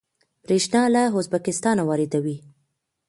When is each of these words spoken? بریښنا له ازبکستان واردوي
بریښنا 0.45 0.83
له 0.93 1.01
ازبکستان 1.19 1.77
واردوي 1.83 2.37